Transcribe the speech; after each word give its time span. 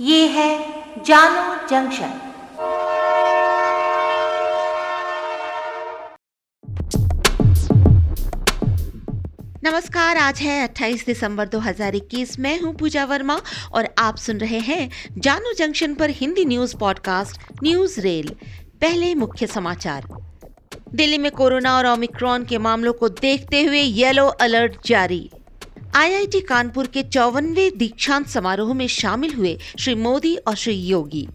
ये 0.00 0.26
है 0.26 0.64
जानो 1.04 1.68
जंक्शन। 1.68 2.20
नमस्कार, 9.64 10.16
आज 10.16 10.40
है 10.40 10.68
28 10.68 11.06
दिसंबर 11.06 11.48
2021 11.48 12.38
मैं 12.38 12.60
हूँ 12.60 12.74
पूजा 12.74 13.04
वर्मा 13.04 13.40
और 13.72 13.88
आप 13.98 14.16
सुन 14.16 14.38
रहे 14.38 14.58
हैं 14.58 14.90
जानो 15.18 15.52
जंक्शन 15.52 15.94
पर 15.94 16.10
Hindi 16.10 16.44
news 16.44 16.76
podcast, 16.76 17.40
news 17.62 18.00
rail. 18.00 18.36
पहले 18.80 19.14
मुख्य 19.14 19.46
समाचार। 19.46 20.06
दिल्ली 20.94 21.18
में 21.18 21.32
कोरोना 21.32 21.76
और 21.76 21.86
ओमिक्रॉन 21.86 22.44
के 22.44 22.58
मामलों 22.58 22.92
को 22.92 23.08
देखते 23.08 23.62
हुए 23.62 23.80
येलो 23.80 24.26
अलर्ट 24.26 24.76
जारी। 24.86 25.30
आईआईटी 25.96 26.40
कानपुर 26.40 26.86
के 26.86 27.02
चौवनवे 27.02 27.70
दीक्षांत 27.70 28.26
समारोह 28.26 28.72
में 28.74 28.86
शामिल 28.86 29.34
हुए 29.34 29.56
श्री 29.78 29.94
मोदी 29.94 30.36
और 30.36 30.54
श्री 30.54 30.74
योगी। 30.74 31.28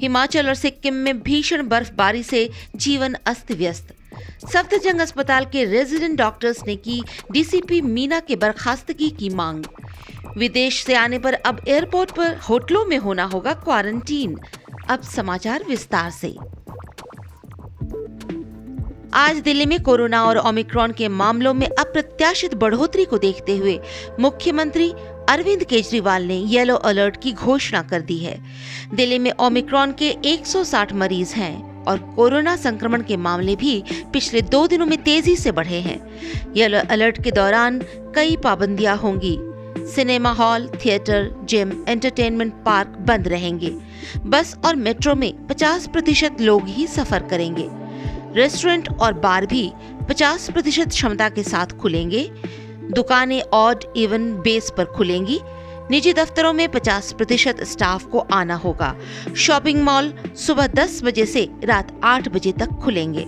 हिमाचल 0.00 0.48
और 0.48 0.54
सिक्किम 0.54 0.94
में 0.94 1.20
भीषण 1.22 1.68
बर्फबारी 1.68 2.22
से 2.22 2.50
जीवन 2.76 3.14
अस्त 3.26 3.52
व्यस्त। 3.52 3.94
सफ्दरजंग 4.52 5.00
अस्पताल 5.00 5.44
के 5.44 5.64
रेजिडेंट 5.64 6.18
डॉक्टर्स 6.18 6.62
ने 6.66 6.76
की 6.76 7.02
डीसीपी 7.32 7.80
मीना 7.80 8.20
के 8.20 8.36
बर्खास्तगी 8.36 9.10
की 9.10 9.28
मांग। 9.28 9.64
विदेश 10.36 10.82
से 10.84 10.94
आने 10.94 11.18
पर 11.18 11.34
अब 11.34 11.60
एयरपोर्ट 11.68 12.10
पर 12.10 12.36
होटलों 12.48 12.84
में 12.84 12.98
होना 12.98 13.24
होगा 13.24 13.52
क्वारंटीन। 13.54 14.38
अब 14.90 15.02
समाचार 15.02 15.64
विस्तार 15.68 16.10
से। 16.10 16.34
आज 19.16 19.36
दिल्ली 19.36 19.66
में 19.66 19.82
कोरोना 19.82 20.24
और 20.24 20.36
ओमिक्रॉन 20.38 20.92
के 20.92 21.08
मामलों 21.08 21.52
में 21.54 21.66
अप्रत्याशित 21.66 22.54
बढ़ोतरी 22.54 23.04
को 23.04 23.18
देखते 23.18 23.56
हुए 23.56 23.78
मुख्यमंत्री 24.20 24.90
अरविंद 25.28 25.64
केजरीवाल 25.64 26.22
ने 26.22 26.36
येलो 26.36 26.74
अलर्ट 26.74 27.22
की 27.22 27.32
घोषणा 27.32 27.82
कर 27.82 28.00
दी 28.00 28.18
है। 28.18 28.36
दिल्ली 28.94 29.18
में 29.18 29.30
ओमिक्रॉन 29.30 29.92
के 29.92 30.08
160 30.24 30.92
मरीज़ 30.92 31.34
हैं 31.34 31.84
और 31.84 31.98
कोरोना 31.98 32.56
संक्रमण 32.56 33.02
के 33.02 33.16
मामले 33.16 33.56
भी 33.56 33.82
पिछले 34.12 34.40
दो 34.40 34.66
दिनों 34.66 34.86
में 34.86 35.02
तेज़ी 35.02 35.36
से 35.36 35.52
बढ़े 35.52 35.80
हैं। 35.80 36.00
येलो 36.56 36.80
अलर्ट 36.90 37.22
के 37.22 37.30
दौरान 37.30 37.80
कई 38.14 38.36
पाबंदियाँ 38.36 38.96
होंगी। 38.96 39.38
Cinema 39.94 40.30
hall, 40.30 40.68
theatre, 40.84 41.30
gym, 41.44 41.72
entertainment 41.88 42.52
park 42.66 42.88
बंद 42.88 43.28
रहेंगे। 43.28 43.76
बस 44.26 44.56
और 44.64 44.76
मेट्रो 44.76 45.14
में 45.14 45.46
50 45.46 45.86
प्रतिशत 45.86 46.36
लोग 46.40 46.68
ही 46.68 46.86
सफ़र 46.86 47.22
करेंगे। 47.22 47.83
रेस्टोरेंट 48.36 48.88
और 49.00 49.12
बार 49.12 49.46
भी 49.46 49.72
50 50.08 50.50
प्रतिशत 50.52 50.88
क्षमता 50.88 51.28
के 51.28 51.42
साथ 51.42 51.66
खुलेंगे। 51.66 52.30
दुकानें 52.90 53.42
ऑड 53.42 53.84
इवन 53.96 54.32
बेस 54.32 54.72
पर 54.76 54.84
खुलेंगी। 54.84 55.40
निजी 55.90 56.12
दफ्तरों 56.12 56.52
में 56.52 56.68
50 56.68 57.12
प्रतिशत 57.12 57.62
स्टाफ 57.62 58.04
को 58.04 58.18
आना 58.18 58.54
होगा। 58.54 58.94
शॉपिंग 59.36 59.82
मॉल 59.82 60.12
सुबह 60.36 60.66
10 60.66 61.00
बजे 61.04 61.26
से 61.26 61.48
रात 61.64 62.00
8 62.04 62.28
बजे 62.28 62.52
तक 62.52 62.68
खुलेंगे। 62.84 63.26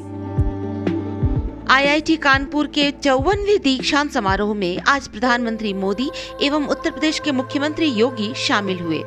आईआईटी 1.70 2.14
कानपुर 2.16 2.66
के 2.66 2.90
चौवनवे 3.04 3.56
दीक्षांत 3.58 4.10
समारोह 4.12 4.52
में 4.54 4.80
आज 4.88 5.06
प्रधानमंत्री 5.08 5.72
मोदी 5.74 6.08
एवं 6.42 6.66
उत्तर 6.66 6.90
प्रदेश 6.90 7.18
के 7.18 7.32
मुख्यमंत्री 7.32 7.86
योगी 7.86 8.32
शामिल 8.36 8.78
हुए। 8.78 8.98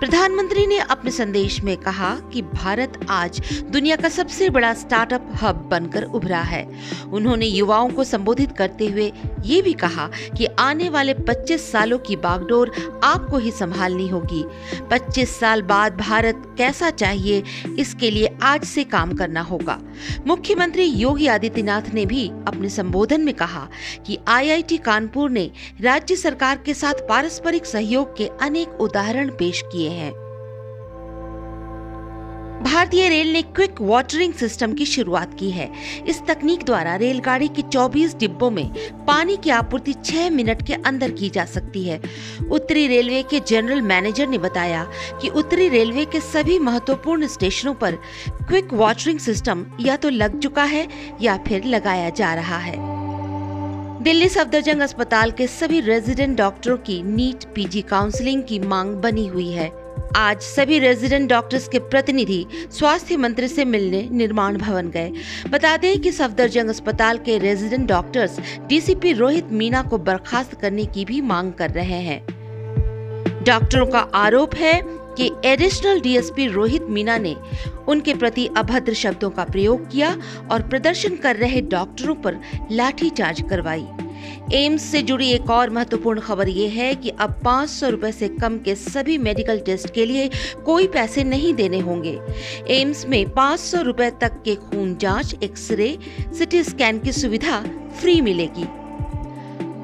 प्रधानमंत्री 0.00 0.66
ने 0.66 0.78
अपने 0.78 1.10
संदेश 1.10 1.60
में 1.60 1.76
कहा 1.76 2.14
कि 2.32 2.42
भारत 2.42 2.98
आज 3.10 3.40
दुनिया 3.62 3.96
का 3.96 4.08
सबसे 4.08 4.48
बड़ा 4.50 4.72
स्टार्टअप 4.74 5.28
हब 5.42 5.68
बनकर 5.70 6.02
उभरा 6.04 6.40
है। 6.40 6.66
उन्होंने 7.12 7.46
युवाओं 7.46 7.90
को 7.90 8.04
संबोधित 8.04 8.56
करते 8.58 8.88
हुए 8.88 9.12
ये 9.44 9.62
भी 9.62 9.72
कहा 9.74 10.08
कि 10.38 10.46
आने 10.58 10.88
वाले 10.88 11.14
25 11.14 11.70
सालों 11.72 11.98
की 11.98 12.16
बागडोर 12.16 12.72
आपको 13.04 13.38
ही 13.38 13.50
संभालनी 13.50 14.08
होगी। 14.08 14.44
25 14.90 15.38
साल 15.40 15.62
बाद 15.62 15.96
भारत 15.96 16.42
कैसा 16.58 16.90
चाहिए, 16.90 17.42
इसके 17.78 18.10
लिए 18.10 18.36
आज 18.42 18.64
से 18.64 18.84
काम 18.84 19.14
करना 19.14 19.40
होगा। 19.40 19.80
मुख्यमंत्री 20.26 20.84
योगी 20.84 21.26
आदित्यनाथ 21.26 21.94
ने 21.94 21.99
ने 22.00 22.06
भी 22.06 22.28
अपने 22.48 22.68
संबोधन 22.68 23.20
में 23.20 23.34
कहा 23.34 23.68
कि 24.06 24.18
आईआईटी 24.28 24.78
कानपुर 24.78 25.30
ने 25.30 25.50
राज्य 25.80 26.16
सरकार 26.16 26.62
के 26.66 26.74
साथ 26.74 26.94
पारस्परिक 27.08 27.66
सहयोग 27.66 28.16
के 28.16 28.30
अनेक 28.42 28.80
उदाहरण 28.80 29.30
पेश 29.30 29.62
किए 29.72 29.90
हैं। 29.90 30.29
भारतीय 32.62 33.08
रेल 33.08 33.32
ने 33.32 33.42
क्विक 33.42 33.80
वाटरिंग 33.80 34.32
सिस्टम 34.34 34.72
की 34.72 34.86
शुरुआत 34.86 35.34
की 35.38 35.50
है। 35.50 35.70
इस 36.08 36.20
तकनीक 36.28 36.64
द्वारा 36.64 36.96
रेलगाड़ी 36.96 37.48
के 37.48 37.62
24 37.62 38.16
डिब्बों 38.18 38.50
में 38.50 38.68
पानी 39.06 39.36
की 39.36 39.50
आपूर्ति 39.50 39.92
6 39.92 40.30
मिनट 40.30 40.66
के 40.66 40.74
अंदर 40.74 41.10
की 41.10 41.30
जा 41.30 41.44
सकती 41.44 41.84
है। 41.84 42.00
उत्तरी 42.50 42.86
रेलवे 42.86 43.22
के 43.22 43.40
जनरल 43.40 43.82
मैनेजर 43.82 44.28
ने 44.28 44.38
बताया 44.38 44.86
कि 45.22 45.28
उत्तरी 45.28 45.68
रेलवे 45.68 46.04
के 46.04 46.20
सभी 46.20 46.58
महत्वपूर्ण 46.58 47.26
स्टेशनों 47.26 47.74
पर 47.74 47.98
क्विक 48.30 48.74
वाटरिंग 48.74 49.18
सिस्टम 49.18 49.66
या 49.80 49.96
तो 49.96 50.08
लग 50.08 50.38
चुका 50.40 50.64
है 50.64 50.88
या 51.20 51.38
फिर 51.38 51.64
लगाया 51.64 52.10
जा 52.10 52.34
रहा 52.34 52.58
है। 52.58 52.76
दिल्ली 54.02 54.28
सफदरजंग 54.28 54.80
अस्पताल 54.80 55.30
के 55.30 55.46
सभी 55.46 55.80
रेजिडेंट 55.80 56.38
डॉक्टरों 56.38 56.76
की 56.76 57.02
नीट 57.02 57.44
पीजी 57.54 57.82
काउंसलिंग 57.82 58.42
की 58.42 58.58
मांग 58.58 58.94
बनी 58.94 59.26
हुई 59.26 59.50
है। 59.50 59.79
आज 60.16 60.40
सभी 60.40 60.78
रेजिडेंट 60.78 61.28
डॉक्टर्स 61.30 61.68
के 61.68 61.78
प्रतिनिधि 61.78 62.46
स्वास्थ्य 62.70 63.16
मंत्री 63.16 63.48
से 63.48 63.64
मिलने 63.64 64.02
निर्माण 64.12 64.56
भवन 64.56 64.88
गए। 64.90 65.12
बता 65.48 65.76
दें 65.76 66.00
कि 66.00 66.12
सफदरजंग 66.12 66.68
अस्पताल 66.68 67.18
के 67.18 67.36
resident 67.38 67.86
doctors 67.88 68.38
DCP 68.68 69.12
Rohit 69.12 69.52
Meena 69.52 69.82
को 69.82 69.98
बर्खास्त 69.98 70.54
करने 70.60 70.86
की 70.86 71.04
भी 71.04 71.20
मांग 71.20 71.52
कर 71.52 71.70
रहे 71.70 72.00
हैं। 72.00 72.20
डॉक्टरों 73.44 73.86
का 73.86 74.00
आरोप 74.14 74.54
है 74.54 74.80
कि 75.16 75.30
एडिशनल 75.44 76.00
डीएसपी 76.00 76.46
रोहित 76.46 76.82
मीना 76.82 77.18
ने 77.18 77.36
उनके 77.88 78.14
प्रति 78.14 78.48
अभद्र 78.56 78.94
शब्दों 78.94 79.30
का 79.30 79.44
प्रयोग 79.44 79.90
किया 79.90 80.16
और 80.50 80.62
प्रदर्शन 80.62 81.16
कर 81.16 81.36
रहे 81.36 81.60
डॉक्टरों 81.60 82.14
पर 82.14 82.40
लाठीचार्ज 82.72 83.42
करवाई। 83.50 83.86
एम्स 84.52 84.82
से 84.82 85.00
जुड़ी 85.02 85.30
एक 85.30 85.50
और 85.50 85.70
महत्वपूर्ण 85.70 86.20
खबर 86.20 86.48
ये 86.48 86.66
है 86.68 86.94
कि 86.94 87.10
अब 87.10 87.34
पाँच 87.44 87.68
सौ 87.70 87.88
रूपए 87.88 88.10
से 88.12 88.28
कम 88.28 88.58
के 88.58 88.74
सभी 88.74 89.18
मेडिकल 89.18 89.58
टेस्ट 89.58 89.92
के 89.94 90.06
लिए 90.06 90.30
कोई 90.64 90.86
पैसे 90.86 91.24
नहीं 91.24 91.54
देने 91.54 91.80
होंगे। 91.80 92.18
एम्स 92.70 93.06
में 93.06 93.30
पाँच 93.30 93.60
सौ 93.60 93.82
रूपए 93.82 94.10
तक 94.10 94.42
के 94.44 94.54
खून 94.54 94.96
जाँच, 94.96 95.36
एक्सरे 95.42 95.96
सिटी 96.38 96.62
स्कैन 96.64 96.98
की 96.98 97.12
सुविधा 97.12 97.60
फ्री 98.00 98.20
मिलेगी। 98.20 98.64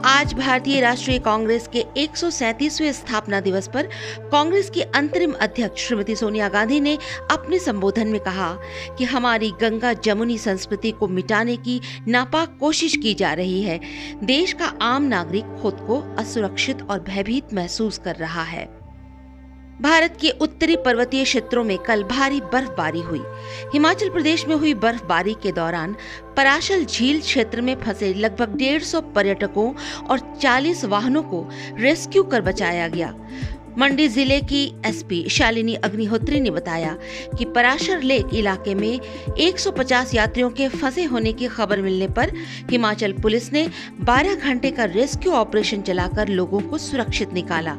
आज 0.09 0.35
भारतीय 0.35 0.81
राष्ट्रीय 0.81 1.19
कांग्रेस 1.19 1.69
के 1.69 1.85
एक 1.97 2.17
स्थापना 2.17 3.41
दिवस 3.41 3.69
पर 3.69 3.83
कांग्रेस 4.19 4.71
की 4.71 4.81
अंतरिम 4.81 5.33
अध्यक्ष 5.33 5.87
श्रीमती 5.87 6.17
सोनिया 6.17 6.49
गांधी 6.49 6.81
ने 6.81 6.99
अपने 7.31 7.59
संबोधन 7.59 8.09
में 8.09 8.21
कहा 8.21 8.59
कि 8.99 9.05
हमारी 9.05 9.51
गंगा 9.51 9.93
जमुनी 9.93 10.39
संस्कृति 10.39 10.91
को 10.91 11.09
मिटाने 11.09 11.57
की 11.57 11.81
नापाक 12.09 12.57
कोशिश 12.61 12.97
की 12.97 13.15
जा 13.15 13.33
रही 13.33 13.63
है। 13.63 13.81
देश 14.25 14.53
का 14.53 14.65
आम 14.65 15.03
नागरिक 15.03 15.45
खुद 15.63 15.75
को 15.75 16.17
असुरक्षित 16.19 16.83
और 16.83 17.01
भयभीत 17.01 17.55
महसूस 17.55 17.99
कर 17.99 18.15
रहा 18.15 18.43
है। 18.43 18.76
भारत 19.83 20.17
के 20.21 20.31
उत्तरी 20.41 20.77
पर्वतीय 20.77 21.25
क्षेत्रों 21.25 21.63
में 21.65 21.77
कल 21.79 22.03
भारी 22.03 22.41
बर्फबारी 22.53 23.01
हुई। 23.01 23.21
हिमाचल 23.73 24.09
प्रदेश 24.09 24.47
में 24.49 24.55
हुई 24.57 24.73
बर्फबारी 24.75 25.35
के 25.43 25.53
दौरान 25.53 25.97
पराशल 26.37 26.85
झील 26.85 27.21
क्षेत्र 27.21 27.61
में 27.61 27.75
फंसे 27.81 28.13
लगभग 28.15 28.57
डेढ़ 28.57 28.83
सौ 28.83 29.01
पर्यटकों 29.15 29.73
और 30.11 30.21
40 30.41 30.85
वाहनों 30.85 31.23
को 31.23 31.45
रेस्क्यू 31.79 32.23
कर 32.23 32.41
बचाया 32.41 32.89
गया। 32.89 33.15
मंडी 33.79 34.09
ज़िले 34.09 34.41
की 34.41 34.65
एसपी 34.87 35.23
शालिनी 35.29 35.75
अग्निहोत्री 35.75 36.41
ने 36.41 36.51
बताया 36.51 36.97
कि 37.39 37.45
पराशर 37.45 38.03
लेक 38.03 38.35
इलाके 38.35 38.75
में 38.75 39.01
150 39.39 40.15
यात्रियों 40.15 40.51
के 40.51 40.69
फंसे 40.69 41.05
होने 41.05 41.33
की 41.33 41.49
खबर 41.49 41.83
मिलने 41.83 42.09
पर 42.09 42.33
हिमाचल 42.71 43.13
पुलिस 43.13 43.53
ने 43.53 43.69
12 44.05 44.35
घंटे 44.35 44.71
का 44.71 44.85
रेस्क्यू 44.85 45.33
ऑपरेशन 45.33 45.83
चलाकर 45.83 46.29
लोगों 46.29 46.61
को 46.61 46.79
सुरक्षित 46.79 47.33
निकाला। 47.33 47.77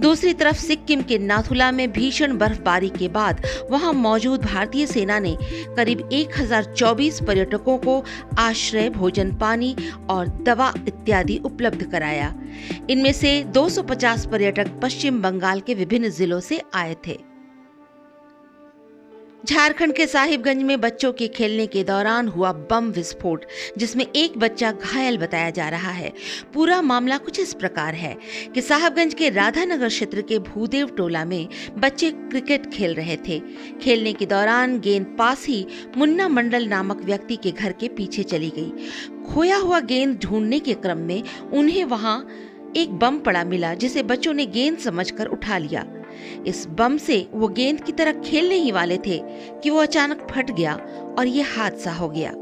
दूसरी 0.00 0.32
तरफ़ 0.34 0.56
सिक्किम 0.56 1.02
के 1.02 1.18
नाथुला 1.18 1.70
में 1.72 1.90
भीषण 1.92 2.36
बर्फबारी 2.38 2.88
के 2.88 3.08
बाद 3.08 3.42
वहाँ 3.70 3.92
मौजूद 3.92 4.42
भारतीय 4.42 4.86
सेना 4.86 5.18
ने 5.18 5.36
करीब 5.76 6.08
1024 6.12 7.20
पर्यटकों 7.26 7.78
को 7.78 8.02
आश्रय, 8.38 8.90
भोजन 8.90 9.32
पानी 9.32 9.74
और 10.10 10.28
दवा 10.42 10.72
इत्यादि 10.88 11.40
उपलब्ध 11.44 11.84
कराया। 11.90 12.34
इनमें 12.90 13.12
से 13.12 13.42
250 13.44 14.26
पर्यटक 14.26 14.80
पश्चिम 14.82 15.22
बंगाल 15.22 15.60
के 15.60 15.74
विभिन्न 15.74 16.10
जिलों 16.10 16.40
से 16.40 16.60
आए 16.74 16.96
थे। 17.06 17.33
झारखंड 19.44 19.92
के 19.92 20.06
साहिबगंज 20.06 20.62
में 20.62 20.80
बच्चों 20.80 21.12
के 21.12 21.26
खेलने 21.28 21.66
के 21.66 21.82
दौरान 21.84 22.28
हुआ 22.28 22.52
बम 22.70 22.84
विस्फोट, 22.90 23.44
जिसमें 23.78 24.04
एक 24.06 24.38
बच्चा 24.38 24.70
घायल 24.72 25.18
बताया 25.18 25.50
जा 25.50 25.68
रहा 25.68 25.90
है। 25.90 26.12
पूरा 26.54 26.80
मामला 26.82 27.18
कुछ 27.18 27.40
इस 27.40 27.52
प्रकार 27.54 27.94
है 27.94 28.16
कि 28.54 28.62
साहिबगंज 28.62 29.14
के 29.14 29.28
राधानगर 29.30 29.88
क्षेत्र 29.88 30.22
के 30.22 30.38
भूदेव 30.38 30.88
टोला 30.88 31.24
में 31.24 31.48
बच्चे 31.76 32.10
क्रिकेट 32.10 32.70
खेल 32.72 32.94
रहे 32.94 33.16
थे। 33.28 33.38
खेलने 33.82 34.12
के 34.12 34.26
दौरान 34.26 34.78
गेंद 34.80 35.06
पास 35.18 35.46
ही 35.46 35.66
मुन्ना 35.96 36.28
मंडल 36.28 36.68
नामक 36.68 37.02
व्यक्ति 37.04 37.36
के 37.36 37.50
घर 37.50 37.72
के 37.72 37.88
पीछे 37.88 38.22
चली 38.22 38.50
गई। 38.50 38.88
खोया 39.26 39.56
हुआ 39.56 39.80
गेंद 39.82 40.18
ढूँढने 40.18 40.58
के 40.58 40.74
क्रम 40.74 40.98
में 40.98 41.22
उन्हें 41.52 41.84
वहाँ 41.84 42.16
एक 42.76 42.92
बम 42.92 43.18
पड़ा 43.18 43.44
मिला, 43.44 43.74
जिसे 43.74 44.02
बच्चों 44.02 44.32
ने 44.32 44.46
गेंद 44.46 44.78
समझकर 44.78 45.26
उठा 45.26 45.58
लिया। 45.58 45.84
इस 46.46 46.66
बम 46.70 46.96
से 46.96 47.26
वो 47.32 47.48
गेंद 47.48 47.80
की 47.80 47.92
तरह 47.92 48.12
खेलने 48.12 48.54
ही 48.54 48.70
वाले 48.70 48.98
थे 48.98 49.18
कि 49.62 49.70
वो 49.70 49.78
अचानक 49.78 50.26
फट 50.30 50.50
गया 50.50 50.74
और 51.18 51.26
ये 51.26 51.42
हादसा 51.42 51.92
हो 51.92 52.08
गया। 52.08 52.32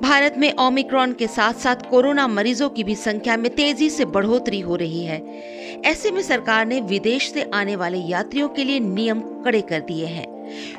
भारत 0.00 0.34
में 0.38 0.52
ओमिक्रॉन 0.56 1.12
के 1.12 1.26
साथ 1.26 1.54
साथ 1.54 1.76
कोरोना 1.90 2.26
मरीजों 2.28 2.68
की 2.68 2.84
भी 2.84 2.94
संख्या 2.94 3.36
में 3.36 3.54
तेज़ी 3.54 3.90
से 3.90 4.04
बढ़ोतरी 4.04 4.60
हो 4.60 4.76
रही 4.76 5.04
है। 5.04 5.22
ऐसे 5.84 6.10
में 6.10 6.22
सरकार 6.22 6.66
ने 6.66 6.80
विदेश 6.80 7.32
से 7.32 7.42
आने 7.54 7.76
वाले 7.76 7.98
यात्रियों 7.98 8.48
के 8.48 8.64
लिए 8.64 8.80
नियम 8.80 9.20
कड़े 9.20 9.60
कर 9.60 9.80
दिए 9.80 10.06
हैं। 10.06 10.26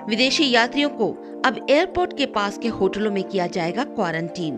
विदेशी 0.10 0.52
यात्रियों 0.52 0.90
को 0.90 1.08
अब 1.46 1.66
एयरपोर्ट 1.70 2.18
के 2.18 2.26
पास 2.26 2.58
के 2.58 2.68
होटलों 2.68 3.12
में 3.12 3.24
किया 3.24 3.48
जाएगा 3.48 3.84
क्वारंटीन। 3.84 4.58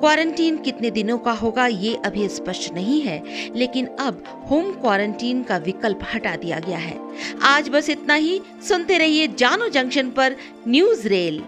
क्वारंटीन 0.00 0.56
कितने 0.56 0.90
दिनों 0.90 1.18
का 1.18 1.32
होगा, 1.32 1.66
ये 1.66 1.94
अभी 1.94 2.28
स्पष्ट 2.28 2.74
नहीं 2.74 3.00
है, 3.00 3.22
लेकिन 3.56 3.86
अब 3.86 4.22
होम 4.50 4.72
क्वारंटीन 4.72 5.42
का 5.42 5.56
विकल्प 5.56 6.00
हटा 6.14 6.36
दिया 6.36 6.58
गया 6.58 6.78
है। 6.78 6.98
आज 7.42 7.68
बस 7.68 7.90
इतना 7.90 8.14
ही, 8.14 8.40
सुनते 8.68 8.98
रहिए 8.98 9.28
जानो 9.28 9.68
जंक्शन 9.68 10.10
पर 10.10 10.36
न्यूज़ 10.68 11.08
रेल। 11.08 11.42